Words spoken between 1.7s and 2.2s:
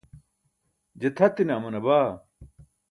baa